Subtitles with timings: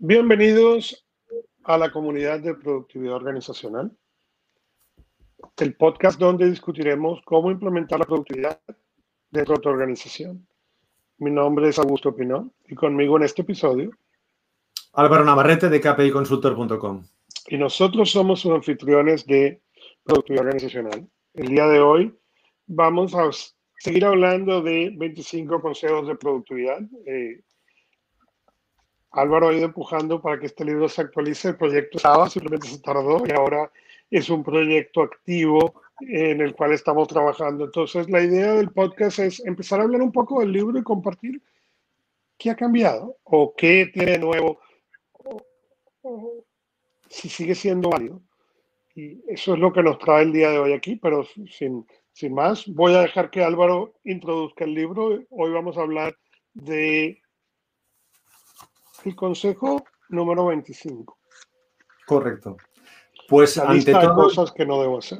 [0.00, 1.04] Bienvenidos
[1.64, 3.90] a la comunidad de productividad organizacional,
[5.56, 8.60] el podcast donde discutiremos cómo implementar la productividad
[9.28, 10.46] dentro de tu organización.
[11.16, 13.90] Mi nombre es Augusto Pinó y conmigo en este episodio
[14.92, 17.04] Álvaro Navarrete de kpiconsultor.com.
[17.48, 19.60] Y nosotros somos sus anfitriones de
[20.04, 21.08] productividad organizacional.
[21.34, 22.16] El día de hoy
[22.68, 23.30] vamos a
[23.78, 26.82] seguir hablando de 25 consejos de productividad.
[27.04, 27.42] Eh,
[29.10, 31.48] Álvaro ha ido empujando para que este libro se actualice.
[31.48, 33.70] El proyecto estaba, simplemente se tardó y ahora
[34.10, 37.64] es un proyecto activo en el cual estamos trabajando.
[37.64, 41.42] Entonces, la idea del podcast es empezar a hablar un poco del libro y compartir
[42.36, 44.60] qué ha cambiado o qué tiene nuevo,
[46.02, 46.44] o,
[47.08, 48.22] si sigue siendo válido.
[48.94, 52.34] Y eso es lo que nos trae el día de hoy aquí, pero sin, sin
[52.34, 55.20] más, voy a dejar que Álvaro introduzca el libro.
[55.30, 56.16] Hoy vamos a hablar
[56.54, 57.20] de
[59.04, 61.18] el consejo número 25.
[62.06, 62.56] Correcto.
[63.28, 64.14] Pues La ante todo...
[64.14, 65.18] cosas que no debo hacer.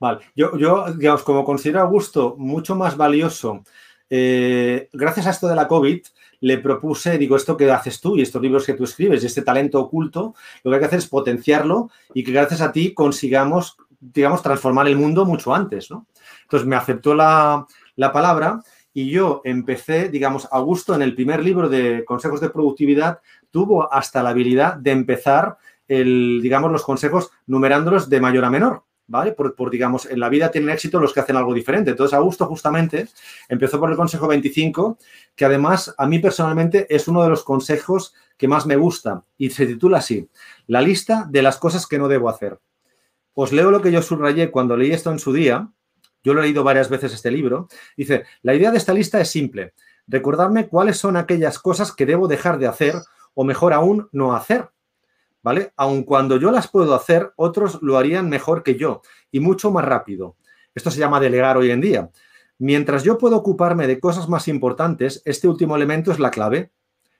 [0.00, 3.64] Vale, yo, yo digamos, como considero a gusto mucho más valioso,
[4.08, 6.00] eh, gracias a esto de la COVID,
[6.40, 9.42] le propuse, digo, esto que haces tú y estos libros que tú escribes y este
[9.42, 13.76] talento oculto, lo que hay que hacer es potenciarlo y que gracias a ti consigamos,
[13.98, 16.06] digamos, transformar el mundo mucho antes, ¿no?
[16.42, 17.66] Entonces me aceptó la,
[17.96, 23.20] la palabra y yo empecé, digamos, Augusto en el primer libro de consejos de productividad
[23.50, 28.84] tuvo hasta la habilidad de empezar el, digamos, los consejos numerándolos de mayor a menor.
[29.10, 29.32] ¿Vale?
[29.32, 31.92] Por, por, digamos, en la vida tienen éxito los que hacen algo diferente.
[31.92, 33.08] Entonces, Augusto justamente
[33.48, 34.98] empezó por el consejo 25,
[35.34, 39.50] que además a mí personalmente es uno de los consejos que más me gusta y
[39.50, 40.28] se titula así,
[40.66, 42.58] la lista de las cosas que no debo hacer.
[43.34, 45.68] Os leo lo que yo subrayé cuando leí esto en su día
[46.22, 47.68] yo lo he leído varias veces este libro.
[47.96, 49.74] Dice, la idea de esta lista es simple.
[50.06, 52.94] Recordarme cuáles son aquellas cosas que debo dejar de hacer
[53.34, 54.68] o mejor aún no hacer.
[55.42, 55.72] ¿Vale?
[55.76, 59.84] Aun cuando yo las puedo hacer, otros lo harían mejor que yo y mucho más
[59.84, 60.36] rápido.
[60.74, 62.10] Esto se llama delegar hoy en día.
[62.58, 66.72] Mientras yo puedo ocuparme de cosas más importantes, este último elemento es la clave.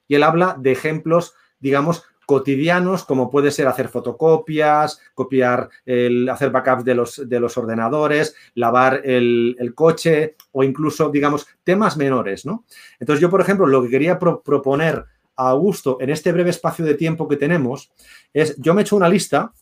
[0.09, 6.51] Y él habla de ejemplos, digamos, cotidianos, como puede ser hacer fotocopias, copiar, el, hacer
[6.51, 12.67] backups de los, de los ordenadores, lavar el, coche o incluso, digamos, temas menores, ¿no?
[13.01, 15.07] Entonces yo, por ejemplo, lo que quería proponer
[15.37, 17.93] a Augusto en este breve espacio de tiempo que tenemos
[18.35, 19.55] es, yo me he hecho una lista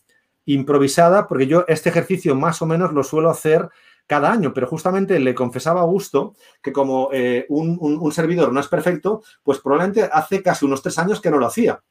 [0.43, 3.69] improvisada porque yo este ejercicio más o menos lo suelo hacer
[4.07, 8.59] cada año, pero justamente le confesaba a Augusto que como eh, un, un servidor no
[8.59, 11.81] es perfecto, pues probablemente hace casi unos tres años que no lo hacía.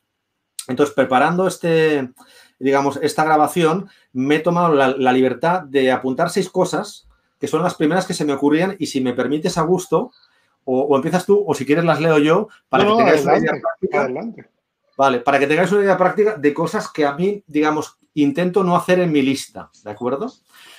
[0.68, 2.10] Entonces, preparando este,
[2.58, 7.74] digamos, esta grabación, me he tomado la, libertad de apuntar seis cosas que son las
[7.74, 10.10] primeras que se me ocurrían y si me permites a gusto,
[10.64, 14.44] o, empiezas tú, o si quieres las leo yo, para que tengáis una idea práctica.
[14.96, 18.74] Vale, para que tengáis una idea práctica de cosas que a mí, digamos, intento no
[18.74, 20.32] hacer en mi lista, ¿de acuerdo?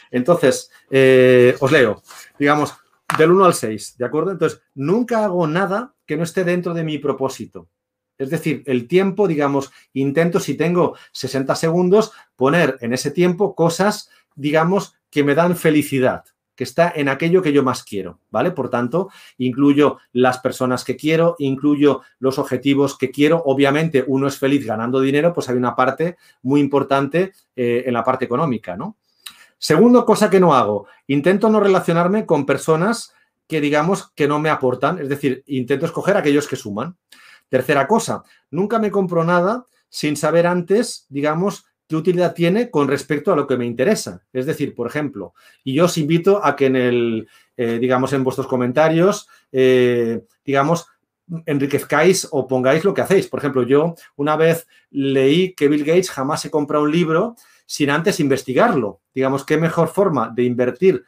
[0.09, 2.01] Entonces, eh, os leo,
[2.39, 2.73] digamos,
[3.17, 4.31] del 1 al 6, ¿de acuerdo?
[4.31, 7.69] Entonces, nunca hago nada que no esté dentro de mi propósito.
[8.17, 14.09] Es decir, el tiempo, digamos, intento, si tengo 60 segundos, poner en ese tiempo cosas,
[14.35, 16.23] digamos, que me dan felicidad,
[16.55, 18.51] que está en aquello que yo más quiero, ¿vale?
[18.51, 23.43] Por tanto, incluyo las personas que quiero, incluyo los objetivos que quiero.
[23.45, 28.03] Obviamente, uno es feliz ganando dinero, pues hay una parte muy importante eh, en la
[28.03, 28.97] parte económica, ¿no?
[29.59, 33.13] Segundo cosa que no hago, intento no relacionarme con personas
[33.47, 36.95] que digamos que no me aportan, es decir, intento escoger aquellos que suman.
[37.49, 43.31] Tercera cosa, nunca me compro nada sin saber antes, digamos, qué utilidad tiene con respecto
[43.31, 44.21] a lo que me interesa.
[44.33, 48.23] Es decir, por ejemplo, y yo os invito a que en el, eh, digamos, en
[48.23, 50.87] vuestros comentarios, eh, digamos,
[51.45, 53.27] enriquezcáis o pongáis lo que hacéis.
[53.27, 57.35] Por ejemplo, yo una vez leí que Bill Gates jamás se compra un libro
[57.65, 59.01] sin antes investigarlo.
[59.13, 61.03] Digamos, qué mejor forma de invertir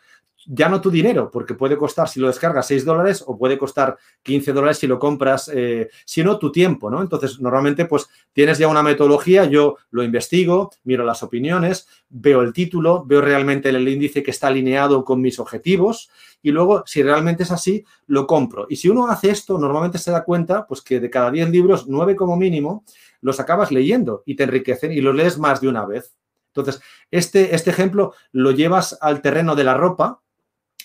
[0.51, 3.97] ya no tu dinero, porque puede costar, si lo descargas, 6 dólares o puede costar
[4.23, 7.03] 15 dólares si lo compras, eh, sino tu tiempo, ¿no?
[7.03, 12.51] Entonces, normalmente, pues tienes ya una metodología, yo lo investigo, miro las opiniones, veo el
[12.51, 16.09] título, veo realmente el índice que está alineado con mis objetivos
[16.41, 18.65] y luego, si realmente es así, lo compro.
[18.69, 21.85] Y si uno hace esto, normalmente se da cuenta, pues que de cada 10 libros,
[21.87, 22.83] 9 como mínimo,
[23.21, 26.15] los acabas leyendo y te enriquecen y los lees más de una vez.
[26.55, 26.81] Entonces,
[27.11, 30.23] este, este ejemplo lo llevas al terreno de la ropa,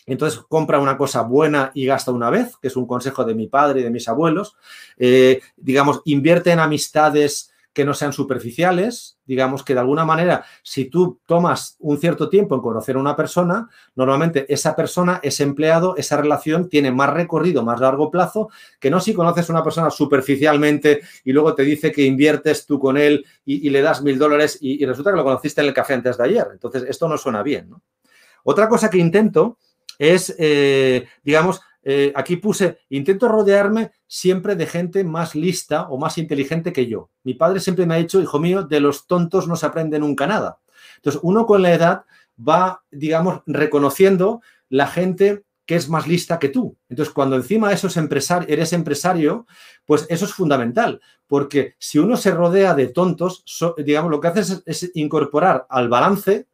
[0.06, 3.46] entonces compra una cosa buena y gasta una vez, que es un consejo de mi
[3.46, 4.56] padre y de mis abuelos.
[4.98, 10.84] Eh, digamos, invierte en amistades que no sean superficiales, digamos que de alguna manera, si
[10.84, 15.96] tú tomas un cierto tiempo en conocer a una persona, normalmente esa persona, ese empleado,
[15.96, 18.48] esa relación tiene más recorrido, más largo plazo,
[18.78, 22.78] que no si conoces a una persona superficialmente y luego te dice que inviertes tú
[22.78, 25.94] con él y, le das mil dólares y, resulta que lo conociste en el café
[25.94, 26.46] antes de ayer.
[26.52, 27.70] Entonces, esto no suena bien.
[28.44, 29.58] Otra cosa que intento
[29.98, 36.16] es, eh, digamos, eh, aquí puse, intento rodearme siempre de gente más lista o más
[36.16, 37.10] inteligente que yo.
[37.22, 40.26] Mi padre siempre me ha dicho, hijo mío, de los tontos no se aprende nunca
[40.26, 40.58] nada.
[40.96, 42.04] Entonces, uno con la edad
[42.36, 46.76] va, digamos, reconociendo la gente que es más lista que tú.
[46.88, 47.88] Entonces, cuando encima eso
[48.48, 49.46] eres empresario,
[49.86, 53.44] pues eso es fundamental, porque si uno se rodea de tontos,
[53.78, 56.46] digamos, lo que haces es incorporar al balance,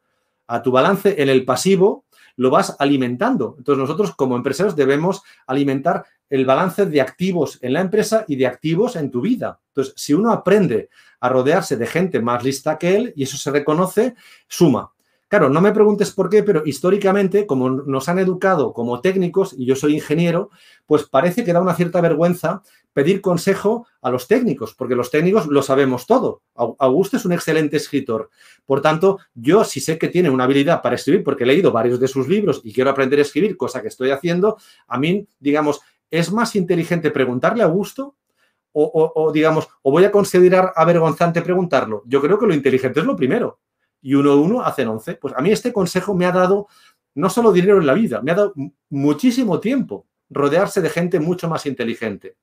[0.47, 2.05] a tu balance en el pasivo,
[2.35, 3.55] lo vas alimentando.
[3.57, 8.47] Entonces nosotros como empresarios debemos alimentar el balance de activos en la empresa y de
[8.47, 9.59] activos en tu vida.
[9.67, 10.89] Entonces, si uno aprende
[11.19, 14.15] a rodearse de gente más lista que él y eso se reconoce,
[14.47, 14.91] suma.
[15.31, 19.65] Claro, no me preguntes por qué, pero históricamente, como nos han educado como técnicos, y
[19.65, 20.49] yo soy ingeniero,
[20.85, 25.47] pues parece que da una cierta vergüenza pedir consejo a los técnicos, porque los técnicos
[25.47, 26.41] lo sabemos todo.
[26.53, 28.29] Augusto es un excelente escritor.
[28.65, 32.01] Por tanto, yo si sé que tiene una habilidad para escribir, porque he leído varios
[32.01, 35.79] de sus libros y quiero aprender a escribir, cosa que estoy haciendo, a mí, digamos,
[36.09, 38.15] es más inteligente preguntarle a Augusto
[38.73, 42.03] o, o digamos, o voy a considerar avergonzante preguntarlo.
[42.05, 43.59] Yo creo que lo inteligente es lo primero
[44.01, 45.15] y uno uno hacen 11.
[45.15, 46.67] Pues a mí este consejo me ha dado
[47.15, 48.53] no solo dinero en la vida, me ha dado
[48.89, 52.37] muchísimo tiempo rodearse de gente mucho más inteligente.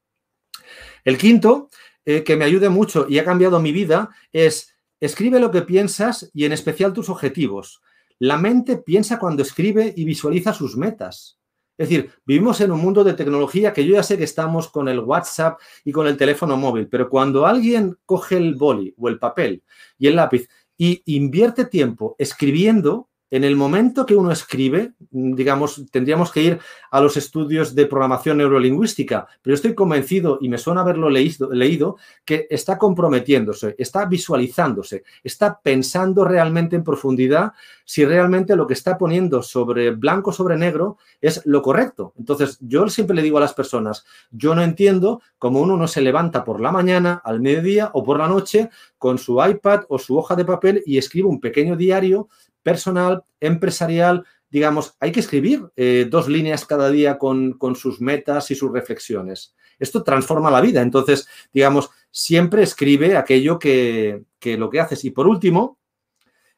[1.04, 1.70] El quinto,
[2.04, 6.30] eh, que me ayude mucho y ha cambiado mi vida, es escribe lo que piensas
[6.34, 7.80] y en especial tus objetivos.
[8.18, 11.38] La mente piensa cuando escribe y visualiza sus metas.
[11.78, 14.88] Es decir, vivimos en un mundo de tecnología que yo ya sé que estamos con
[14.88, 19.20] el WhatsApp y con el teléfono móvil, pero cuando alguien coge el boli o el
[19.20, 19.62] papel
[19.96, 26.32] y el lápiz y invierte tiempo escribiendo, en el momento que uno escribe, digamos, tendríamos
[26.32, 26.58] que ir
[26.90, 31.96] a los estudios de programación neurolingüística, pero estoy convencido y me suena haberlo leído, leído,
[32.24, 37.52] que está comprometiéndose, está visualizándose, está pensando realmente en profundidad
[37.84, 42.12] si realmente lo que está poniendo sobre blanco sobre negro es lo correcto.
[42.18, 46.00] Entonces, yo siempre le digo a las personas, yo no entiendo cómo uno no se
[46.00, 50.16] levanta por la mañana, al mediodía o por la noche con su iPad o su
[50.18, 52.28] hoja de papel y escribe un pequeño diario
[52.68, 58.54] personal, empresarial, digamos, hay que escribir eh, dos líneas cada día con, sus metas y
[58.54, 59.54] sus reflexiones.
[59.78, 60.82] Esto transforma la vida.
[60.82, 65.02] Entonces, digamos, siempre escribe aquello que, lo que haces.
[65.06, 65.78] Y por último,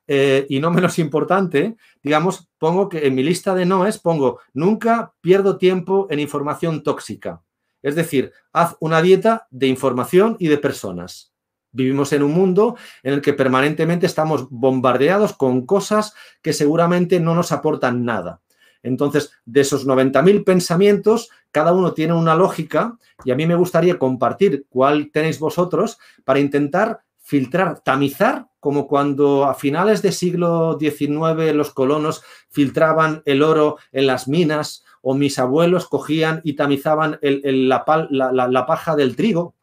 [0.08, 5.14] eh, y no menos importante, digamos, pongo que en mi lista de noes pongo, nunca
[5.20, 7.40] pierdo tiempo en información tóxica.
[7.82, 11.29] Es decir, haz una dieta de información y de personas.
[11.72, 17.34] Vivimos en un mundo en el que permanentemente estamos bombardeados con cosas que seguramente no
[17.34, 18.40] nos aportan nada.
[18.82, 23.98] Entonces, de esos 90.000 pensamientos, cada uno tiene una lógica y a mí me gustaría
[23.98, 31.54] compartir cuál tenéis vosotros para intentar filtrar, tamizar, como cuando a finales del siglo XIX
[31.54, 38.64] los colonos filtraban el oro en las minas o mis abuelos cogían y tamizaban la
[38.66, 39.54] paja del trigo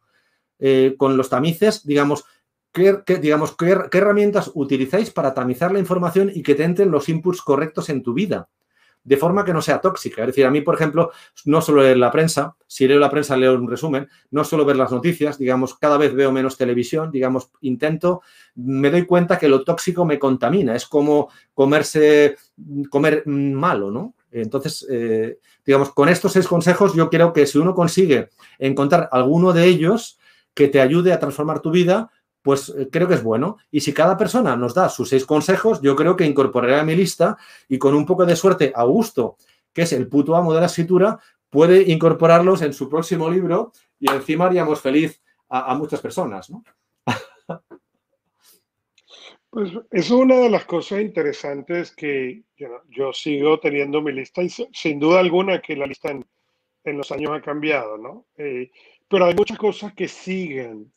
[0.58, 2.24] eh, con los tamices, digamos,
[2.72, 7.42] ¿qué, digamos qué, herramientas utilizáis para tamizar la información y que te entren los inputs
[7.42, 8.48] correctos en tu vida?
[9.04, 10.22] de forma que no sea tóxica.
[10.22, 11.12] Es decir, a mí, por ejemplo,
[11.46, 14.76] no solo leer la prensa, si leo la prensa leo un resumen, no solo ver
[14.76, 18.20] las noticias, digamos, cada vez veo menos televisión, digamos, intento,
[18.54, 22.36] me doy cuenta que lo tóxico me contamina, es como comerse,
[22.90, 24.14] comer malo, ¿no?
[24.30, 29.54] Entonces, eh, digamos, con estos seis consejos yo creo que si uno consigue encontrar alguno
[29.54, 30.18] de ellos,
[30.58, 32.10] que te ayude a transformar tu vida,
[32.42, 33.58] pues eh, creo que es bueno.
[33.70, 36.96] Y si cada persona nos da sus seis consejos, yo creo que incorporaré a mi
[36.96, 37.38] lista
[37.68, 39.36] y con un poco de suerte, Augusto,
[39.72, 44.10] que es el puto amo de la escritura, puede incorporarlos en su próximo libro y
[44.10, 46.64] encima haríamos feliz a, muchas personas, ¿no?
[49.50, 52.42] Pues es una de las cosas interesantes que
[52.88, 56.26] yo, sigo teniendo mi lista y sin duda alguna que la lista en,
[56.84, 58.26] los años ha cambiado, ¿no?
[58.36, 58.72] Eh,
[59.08, 60.92] pero hay muchas cosas que siguen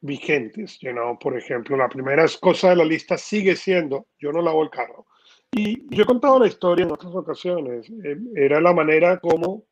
[0.00, 0.78] vigentes.
[0.80, 1.18] You know?
[1.18, 5.06] Por ejemplo, la primera cosa de la lista sigue siendo, yo no lavo el carro.
[5.52, 7.88] Y yo he contado la historia en otras ocasiones.
[8.04, 9.64] Eh, era la manera como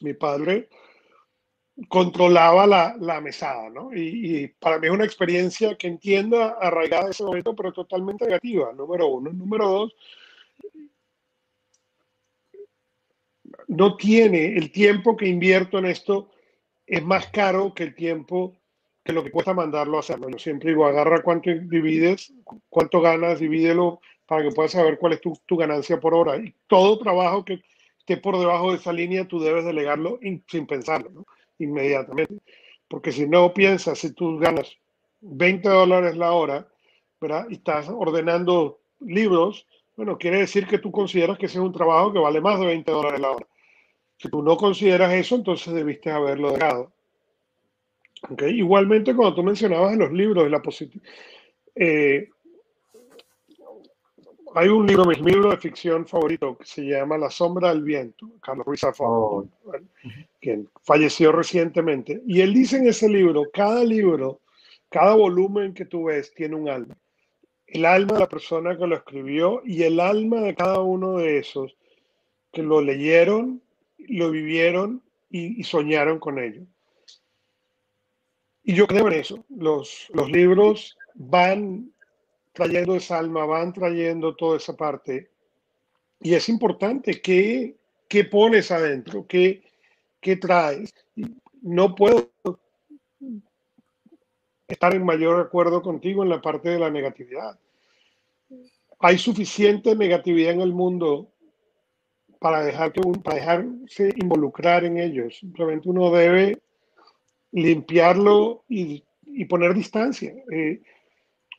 [0.00, 0.68] mi padre
[1.88, 3.92] controlaba la, la mesada, ¿no?
[3.92, 8.24] Y, y, para mí es una experiencia que entiendo arraigada de ese momento, pero totalmente
[8.24, 9.30] negativa, número uno.
[9.30, 9.96] Número dos,
[13.68, 16.30] no tiene el tiempo que invierto en esto
[16.86, 18.56] es más caro que el tiempo
[19.04, 20.28] que lo que cuesta mandarlo a hacerlo.
[20.28, 22.32] Yo siempre digo, agarra cuánto divides,
[22.68, 26.36] cuánto ganas, divídelo para que puedas saber cuál es tu, tu ganancia por hora.
[26.36, 27.62] Y todo trabajo que
[27.98, 31.24] esté por debajo de esa línea, tú debes delegarlo sin pensarlo,
[31.58, 32.34] inmediatamente.
[32.88, 34.76] Porque si no piensas, si tú ganas
[35.20, 36.68] 20 dólares la hora,
[37.20, 37.46] ¿verdad?
[37.48, 39.66] Y estás ordenando libros,
[39.96, 42.66] bueno, quiere decir que tú consideras que ese es un trabajo que vale más de
[42.66, 43.46] 20 dólares la hora.
[44.16, 46.92] Si tú no consideras eso, entonces debiste haberlo dejado.
[48.30, 48.58] Okay.
[48.58, 51.04] Igualmente, cuando tú mencionabas en los libros de la positiva,
[51.74, 52.28] eh,
[54.54, 58.26] hay un libro, mi libro de ficción favorito, que se llama La sombra del viento,
[58.40, 59.72] Carlos Ruiz Zafón, oh.
[60.40, 62.22] quien falleció recientemente.
[62.26, 64.40] Y él dice en ese libro, cada libro,
[64.88, 66.96] cada volumen que tú ves tiene un alma.
[67.66, 71.36] El alma de la persona que lo escribió y el alma de cada uno de
[71.36, 71.76] esos
[72.50, 73.60] que lo leyeron,
[73.98, 76.62] lo vivieron y, soñaron con ello.
[78.62, 79.44] Y yo creo en eso.
[79.48, 81.92] Los, los libros van
[82.52, 85.30] trayendo esa alma, van trayendo toda esa parte.
[86.20, 87.76] Y es importante que,
[88.08, 89.62] que pones adentro, que,
[90.20, 90.94] que traes.
[91.62, 92.30] No puedo
[94.66, 97.58] estar en mayor acuerdo contigo en la parte de la negatividad.
[98.98, 101.30] Hay suficiente negatividad en el mundo
[102.38, 105.38] para, dejar dejarse involucrar en ellos.
[105.38, 106.62] Simplemente uno debe
[107.52, 110.34] limpiarlo y, y poner distancia.
[110.52, 110.82] Eh,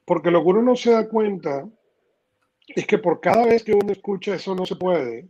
[0.06, 1.68] porque lo que uno no se da cuenta
[2.68, 5.28] es que por cada vez que uno escucha eso no se puede,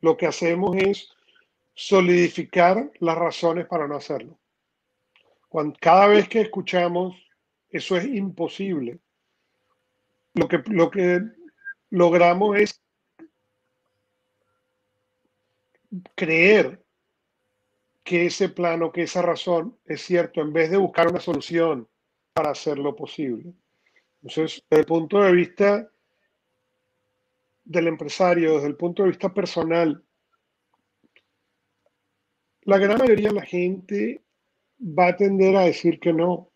[0.00, 1.08] lo que hacemos es
[1.74, 4.38] solidificar las razones para no hacerlo.
[5.48, 7.16] Cuando, cada vez que escuchamos
[7.70, 8.98] eso es imposible,
[10.34, 11.20] lo que, lo que
[11.90, 12.81] logramos es
[16.14, 16.82] creer
[18.04, 21.88] que ese plano, que esa razón es cierto, en vez de buscar una solución
[22.32, 23.52] para hacerlo posible.
[24.22, 25.90] Entonces, desde el punto de vista
[27.64, 30.02] del empresario, desde el punto de vista personal,
[32.62, 34.20] la gran mayoría de la gente
[34.80, 36.48] va a tender a decir que no.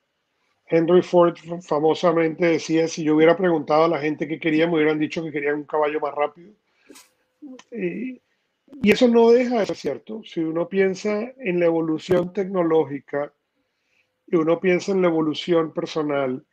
[0.68, 4.98] Henry Ford famosamente decía, si yo hubiera preguntado a la gente qué quería, me hubieran
[4.98, 6.52] dicho que querían un caballo más rápido.
[7.70, 8.20] Eh,
[8.86, 10.22] y eso no deja de ser cierto.
[10.24, 13.32] Si uno piensa en la evolución tecnológica
[14.28, 16.46] y uno piensa en la evolución personal,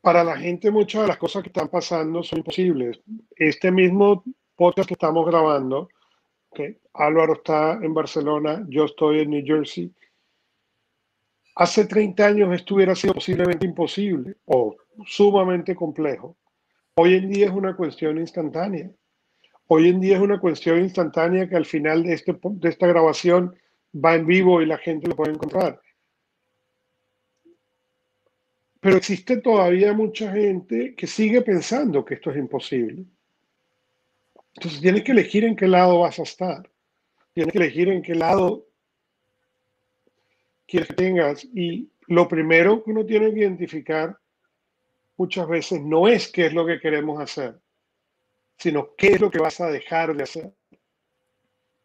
[0.00, 2.98] para la gente muchas de las cosas que están pasando son imposibles.
[3.36, 4.24] Este mismo
[4.56, 5.90] podcast que estamos grabando,
[6.54, 9.92] que Álvaro está en Barcelona, yo estoy en New Jersey,
[11.56, 16.38] hace 30 años esto hubiera sido posiblemente imposible o sumamente complejo.
[16.94, 18.90] Hoy en día es una cuestión instantánea.
[19.66, 23.54] Hoy en día es una cuestión instantánea que al final de, este, de esta grabación
[23.94, 25.80] va en vivo y la gente lo puede encontrar.
[28.80, 33.04] Pero existe todavía mucha gente que sigue pensando que esto es imposible.
[34.54, 36.68] Entonces tienes que elegir en qué lado vas a estar.
[37.32, 38.66] Tienes que elegir en qué lado
[40.66, 41.44] quieres que tengas.
[41.54, 44.18] Y lo primero que uno tiene que identificar
[45.16, 47.60] muchas veces no es qué es lo que queremos hacer,
[48.62, 50.52] sino qué es lo que vas a dejar de hacer.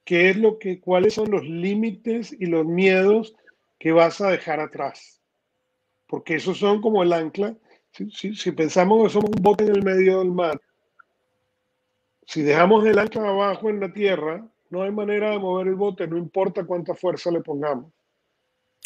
[0.06, 3.36] ¿Qué es lo que, cuáles son los límites y los miedos
[3.78, 5.18] que vas a dejar atrás?
[6.08, 7.56] porque esos son como el ancla.
[7.92, 10.60] Si, pensamos que somos un bote en el medio del mar,
[12.26, 16.08] si dejamos el ancla abajo en la tierra, no hay manera de mover el bote,
[16.08, 17.92] no importa cuánta fuerza le pongamos.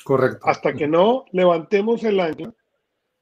[0.03, 0.39] Correcto.
[0.43, 2.53] Hasta que no levantemos el ancla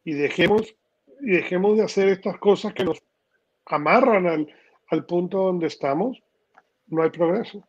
[0.04, 0.76] y dejemos,
[1.22, 3.02] y dejemos de hacer estas cosas que nos
[3.70, 4.48] amarran al,
[4.90, 6.22] al punto donde estamos,
[6.88, 7.64] no hay progreso.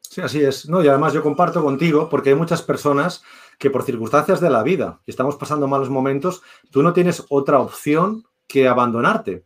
[0.00, 0.68] Sí, así es.
[0.68, 3.22] No, y además yo comparto contigo porque hay muchas personas
[3.58, 7.60] que por circunstancias de la vida y estamos pasando malos momentos, tú no tienes otra
[7.60, 9.44] opción que abandonarte.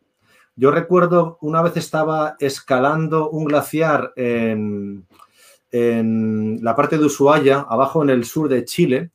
[0.57, 5.07] Yo recuerdo una vez estaba escalando un glaciar en,
[5.73, 9.11] en la parte de Ushuaia, abajo en el sur de Chile,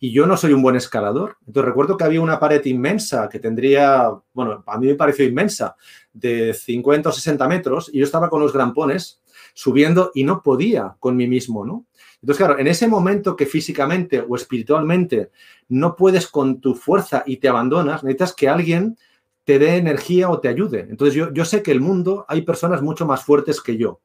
[0.00, 1.36] y yo no soy un buen escalador.
[1.46, 5.76] Entonces recuerdo que había una pared inmensa que tendría, bueno, a mí me pareció inmensa,
[6.12, 9.20] de 50 o 60 metros, y yo estaba con los grampones
[9.54, 11.86] subiendo y no podía con mí mismo, ¿no?
[12.20, 15.30] Entonces, claro, en ese momento que físicamente o espiritualmente
[15.68, 18.98] no puedes con tu fuerza y te abandonas, necesitas que alguien
[19.44, 20.86] te dé energía o te ayude.
[20.90, 24.00] Entonces, yo, yo sé que el mundo hay personas mucho más fuertes que yo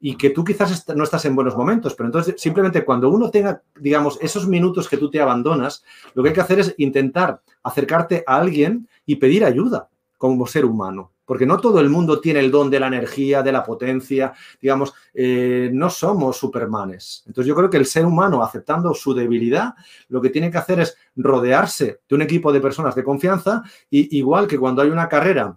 [0.00, 3.62] y que tú quizás no estás en buenos momentos, pero entonces simplemente cuando uno tenga,
[3.78, 8.24] digamos, esos minutos que tú te abandonas, lo que hay que hacer es intentar acercarte
[8.26, 12.50] a alguien y pedir ayuda como ser humano porque no todo el mundo tiene el
[12.50, 17.22] don de la energía, de la potencia, digamos, eh, no somos supermanes.
[17.24, 19.74] Entonces yo creo que el ser humano, aceptando su debilidad,
[20.08, 24.18] lo que tiene que hacer es rodearse de un equipo de personas de confianza, y
[24.18, 25.56] igual que cuando hay una carrera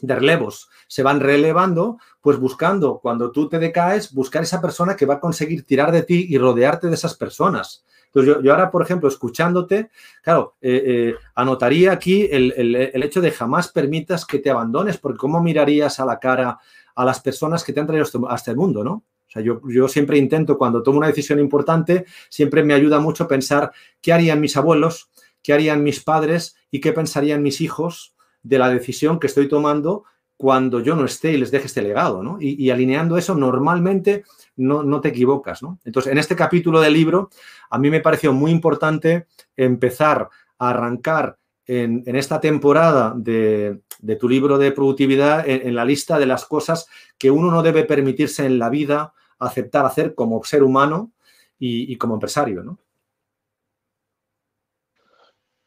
[0.00, 5.06] de relevos se van relevando, pues buscando, cuando tú te decaes, buscar esa persona que
[5.06, 7.84] va a conseguir tirar de ti y rodearte de esas personas.
[8.06, 9.90] Entonces, yo, ahora, por ejemplo, escuchándote,
[10.22, 15.42] claro, eh, eh, anotaría aquí el, hecho de jamás permitas que te abandones, porque ¿cómo
[15.42, 16.58] mirarías a la cara
[16.94, 18.92] a las personas que te han traído hasta este mundo, no?
[18.92, 23.28] O sea, yo, yo siempre intento, cuando tomo una decisión importante, siempre me ayuda mucho
[23.28, 25.10] pensar qué harían mis abuelos,
[25.42, 30.04] qué harían mis padres y qué pensarían mis hijos de la decisión que estoy tomando
[30.38, 32.38] cuando yo no esté y les deje este legado, ¿no?
[32.40, 34.22] Y, alineando eso, normalmente
[34.56, 35.80] no, te equivocas, ¿no?
[35.84, 37.28] Entonces, en este capítulo del libro,
[37.68, 39.26] a mí me pareció muy importante
[39.56, 40.28] empezar
[40.58, 43.80] a arrancar en, esta temporada de,
[44.18, 46.86] tu libro de productividad en, la lista de las cosas
[47.18, 51.10] que uno no debe permitirse en la vida aceptar hacer como ser humano
[51.58, 52.78] y, como empresario, ¿no?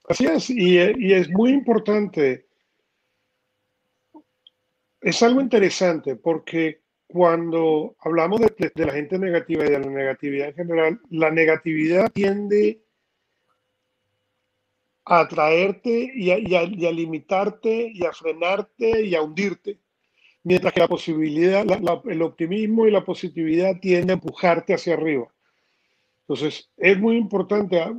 [0.07, 2.50] Así es, y, y es muy importante
[5.01, 10.55] es algo interesante porque cuando hablamos de, la gente negativa y de la negatividad en
[10.55, 12.81] general, la negatividad tiende
[15.05, 19.79] a atraerte y a, limitarte y a frenarte y a hundirte.
[20.43, 21.65] Mientras que la posibilidad,
[22.05, 25.27] el optimismo y la positividad tienden a empujarte hacia arriba.
[26.21, 27.93] Entonces, es muy importante, ah,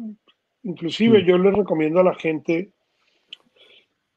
[0.62, 1.26] inclusive mm.
[1.26, 2.72] yo le recomiendo a la gente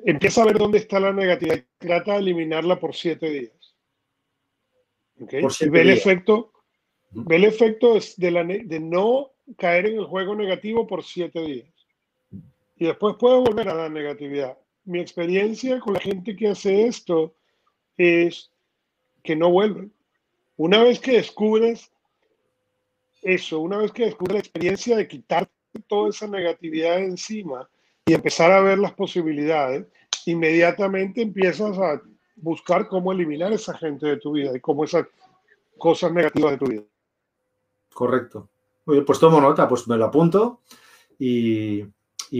[0.06, 3.76] empieza a ver dónde está la negatividad y trata de eliminarla por siete días.
[5.20, 5.44] ¿Okay?
[5.70, 6.54] ve, El efecto,
[7.10, 11.68] ve el efecto de, la, de no caer en el juego negativo por siete días.
[12.78, 14.58] Y después puedo volver a la negatividad.
[14.84, 17.36] Mi experiencia con la gente que hace esto
[17.98, 18.52] es
[19.24, 19.92] que no vuelven.
[20.58, 21.92] Una vez que descubres
[23.24, 25.50] eso, una vez que descubres la experiencia de quitar
[25.88, 27.68] toda esa negatividad encima,
[28.06, 29.88] y empezar a ver las posibilidades,
[30.28, 32.02] inmediatamente empiezas a
[32.36, 35.08] buscar cómo eliminar esa gente de tu vida y cómo esas
[35.78, 36.84] cosas negativas de tu vida.
[37.94, 38.50] Correcto.
[38.86, 40.62] Bien, pues tomo nota, pues me lo apunto
[41.18, 41.84] y,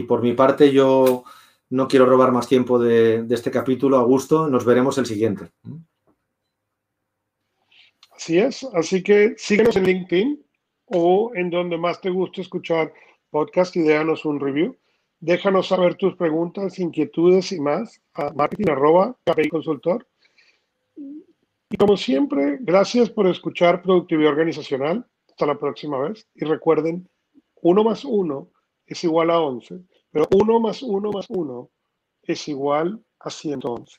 [0.06, 1.24] por mi parte yo
[1.70, 3.96] no quiero robar más tiempo de, de este capítulo.
[3.96, 5.50] Augusto, nos veremos el siguiente.
[8.12, 10.46] Así es, así que síguenos en LinkedIn
[10.86, 12.92] o en donde más te guste escuchar
[13.30, 14.76] podcast y déjanos un review.
[15.20, 20.06] Déjanos saber tus preguntas, inquietudes y más a marketing consultor.
[21.70, 25.06] Y como siempre, gracias por escuchar Productividad Organizacional.
[25.28, 26.26] Hasta la próxima vez.
[26.34, 27.08] Y recuerden,
[27.62, 28.48] uno más uno
[28.86, 31.70] es igual a 11, pero uno más uno más uno
[32.22, 33.98] es igual a 111.